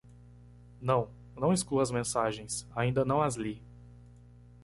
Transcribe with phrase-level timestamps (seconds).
[0.81, 1.11] Não?
[1.37, 2.67] não exclua as mensagens?
[2.75, 3.61] Ainda não as li.